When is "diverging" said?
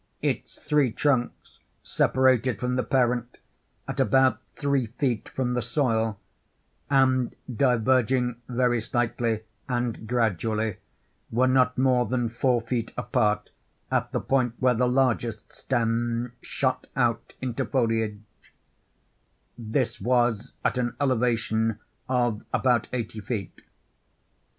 7.55-8.41